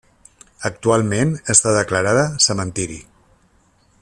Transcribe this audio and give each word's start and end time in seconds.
Actualment 0.69 1.35
està 1.55 1.75
declarada 1.77 2.27
cementiri. 2.47 3.01